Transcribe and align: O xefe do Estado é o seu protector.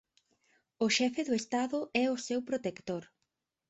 O 0.85 0.87
xefe 0.97 1.21
do 1.27 1.37
Estado 1.41 1.79
é 2.03 2.05
o 2.15 2.21
seu 2.27 2.39
protector. 2.49 3.03